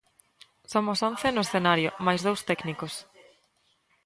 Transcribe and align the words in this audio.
Somos 0.71 0.99
once 1.09 1.27
no 1.31 1.43
escenario, 1.47 1.89
máis 2.05 2.21
dous 2.27 2.41
técnicos. 2.49 2.93